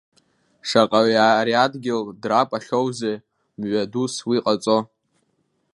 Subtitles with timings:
[0.69, 3.17] Шаҟаҩ ари адгьыл драпахьоузеи,
[3.59, 4.77] мҩадус уи ҟаҵо…